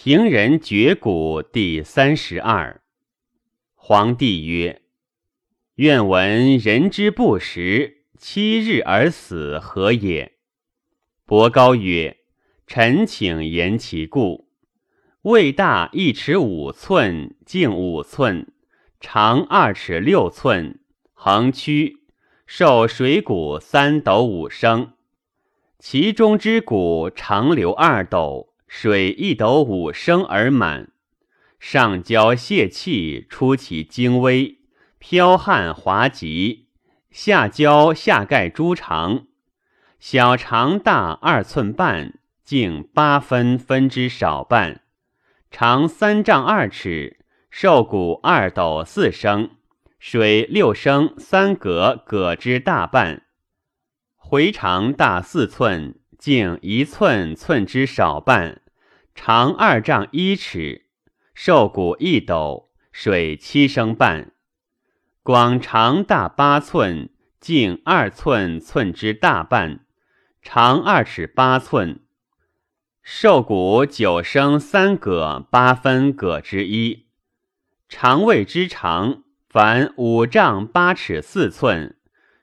[0.00, 2.82] 平人绝骨第三十二。
[3.74, 4.82] 皇帝曰
[5.74, 10.34] ：“愿闻人之不食，七日而死，何也？”
[11.26, 12.18] 伯高曰
[12.68, 14.48] ：“臣请言其故。
[15.22, 18.52] 胃大一尺五寸，径五寸，
[19.00, 20.78] 长二尺六寸，
[21.12, 22.04] 横曲，
[22.46, 24.92] 受水谷三斗五升，
[25.80, 30.92] 其中之谷长流二斗。”水一斗五升而满，
[31.58, 34.58] 上焦泄气，出其精微，
[34.98, 36.66] 飘汗滑疾；
[37.10, 39.26] 下焦下盖诸肠，
[39.98, 44.82] 小肠大二寸半，径八分，分之少半，
[45.50, 47.18] 长三丈二尺，
[47.50, 49.52] 瘦骨二斗四升，
[49.98, 53.22] 水六升三格，葛之大半，
[54.14, 55.97] 回肠大四寸。
[56.18, 58.60] 径一寸寸之少半，
[59.14, 60.86] 长二丈一尺，
[61.32, 64.32] 瘦骨一斗，水七升半。
[65.22, 69.86] 广长大八寸，径二寸寸之大半，
[70.42, 72.00] 长二尺八寸，
[73.02, 77.06] 瘦骨九升三葛八分葛之一。
[77.88, 81.97] 肠胃之长，凡五丈八尺四寸。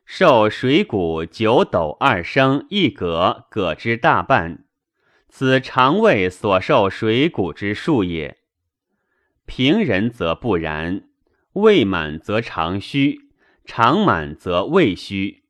[0.05, 4.63] 受水谷九斗二升一葛，葛之大半，
[5.27, 8.37] 此肠胃所受水谷之数也。
[9.47, 11.09] 平人则不然，
[11.53, 13.29] 胃满则肠虚，
[13.65, 15.43] 肠满则胃虚，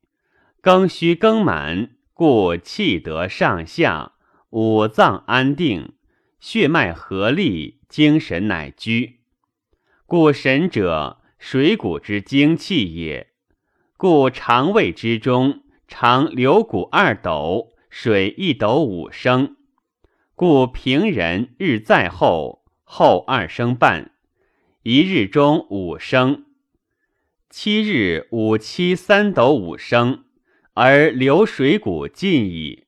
[0.62, 4.14] 更虚更满，故气得上下，
[4.52, 5.94] 五脏安定，
[6.40, 9.19] 血脉合力，精神乃居。
[10.06, 13.34] 故神者，水谷之精气也。
[13.98, 19.56] 故肠胃之中，常流谷二斗，水一斗五升。
[20.36, 24.12] 故平人日在后，后二升半，
[24.84, 26.44] 一日中五升，
[27.50, 30.25] 七日五七三斗五升，
[30.74, 32.84] 而流水谷尽矣。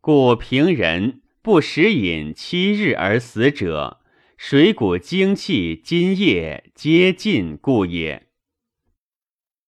[0.00, 3.98] 故平人不食饮七日而死者，
[4.36, 8.28] 水谷精气津液皆尽故也。